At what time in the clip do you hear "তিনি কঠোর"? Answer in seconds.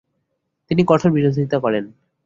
0.71-1.11